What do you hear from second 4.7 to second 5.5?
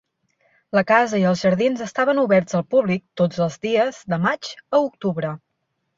a octubre.